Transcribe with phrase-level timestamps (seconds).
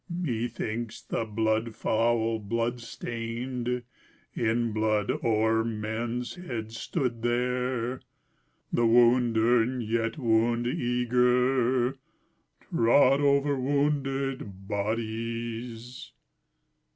[0.09, 3.83] Methinks the blood fowl blood stained
[4.33, 8.01] In blood der men's heads stood there,
[8.73, 11.99] The wound erne yet wound eager
[12.61, 16.11] Trod over wounded bodies?"